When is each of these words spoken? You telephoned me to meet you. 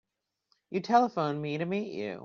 You 0.71 0.79
telephoned 0.79 1.43
me 1.43 1.59
to 1.59 1.65
meet 1.67 1.93
you. 1.93 2.19